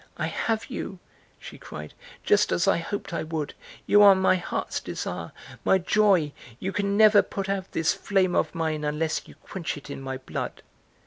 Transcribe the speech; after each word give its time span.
"I 0.17 0.25
have 0.25 0.65
you," 0.71 0.97
she 1.37 1.59
cried, 1.59 1.93
"just 2.23 2.51
as 2.51 2.67
I 2.67 2.77
hoped 2.79 3.13
I 3.13 3.21
would; 3.21 3.53
you 3.85 4.01
are 4.01 4.15
my 4.15 4.35
heart's 4.35 4.79
desire, 4.79 5.31
my 5.63 5.77
joy, 5.77 6.31
you 6.59 6.71
can 6.73 6.97
never 6.97 7.21
put 7.21 7.47
out 7.47 7.71
this 7.73 7.93
flame 7.93 8.35
of 8.35 8.55
mine 8.55 8.83
unless 8.83 9.27
you 9.27 9.35
quench 9.35 9.77
it 9.77 9.91
in 9.91 10.01
my 10.01 10.17
blood!" 10.17 10.63